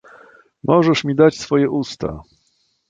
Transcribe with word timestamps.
"Możesz 0.63 1.03
mi 1.03 1.15
dać 1.15 1.37
twoje 1.37 1.69
usta!" 1.69 2.23